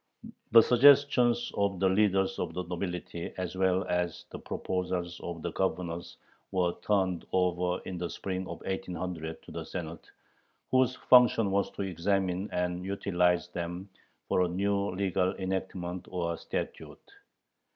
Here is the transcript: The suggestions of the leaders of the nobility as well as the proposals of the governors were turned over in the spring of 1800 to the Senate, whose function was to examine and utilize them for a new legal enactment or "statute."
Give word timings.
The 0.51 0.63
suggestions 0.63 1.51
of 1.55 1.79
the 1.79 1.87
leaders 1.87 2.39
of 2.39 2.55
the 2.55 2.63
nobility 2.63 3.31
as 3.37 3.55
well 3.55 3.85
as 3.87 4.25
the 4.31 4.39
proposals 4.39 5.19
of 5.19 5.43
the 5.43 5.51
governors 5.51 6.17
were 6.51 6.73
turned 6.81 7.23
over 7.31 7.79
in 7.85 7.99
the 7.99 8.09
spring 8.09 8.47
of 8.47 8.61
1800 8.63 9.43
to 9.43 9.51
the 9.51 9.63
Senate, 9.63 10.09
whose 10.71 10.95
function 10.95 11.51
was 11.51 11.69
to 11.73 11.83
examine 11.83 12.49
and 12.51 12.83
utilize 12.83 13.49
them 13.49 13.89
for 14.27 14.41
a 14.41 14.47
new 14.49 14.89
legal 14.95 15.35
enactment 15.35 16.07
or 16.09 16.35
"statute." 16.35 17.11